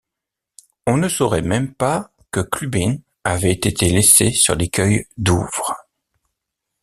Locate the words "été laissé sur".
3.51-4.55